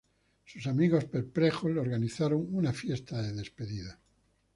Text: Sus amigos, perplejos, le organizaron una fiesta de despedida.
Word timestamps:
Sus 0.45 0.65
amigos, 0.65 1.05
perplejos, 1.05 1.69
le 1.69 1.79
organizaron 1.79 2.47
una 2.53 2.73
fiesta 2.73 3.21
de 3.21 3.33
despedida. 3.33 3.99